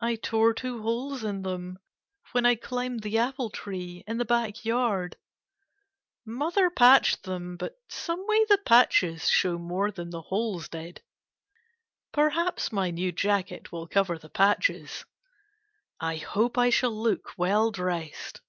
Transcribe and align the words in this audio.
I 0.00 0.16
tore 0.16 0.54
two 0.54 0.82
holes 0.82 1.22
in 1.22 1.42
them 1.42 1.78
when 2.32 2.44
I 2.44 2.56
climbed 2.56 3.04
the 3.04 3.18
apple 3.18 3.48
tree 3.48 4.02
in 4.08 4.18
the 4.18 4.24
back 4.24 4.64
yard. 4.64 5.16
Mother 6.26 6.68
patched 6.68 7.22
them, 7.22 7.56
but 7.56 7.76
someway 7.88 8.44
the 8.48 8.58
patches 8.58 9.28
show 9.30 9.58
more 9.58 9.92
than 9.92 10.10
the 10.10 10.22
holes 10.22 10.68
did. 10.68 11.04
Perhaps 12.10 12.72
my 12.72 12.90
new 12.90 13.12
jacket 13.12 13.70
will 13.70 13.86
cover 13.86 14.18
the 14.18 14.28
patches. 14.30 15.04
I 16.00 16.16
hope 16.16 16.58
I 16.58 16.70
shall 16.70 16.90
look 16.90 17.32
well 17.38 17.70
dressed. 17.70 18.40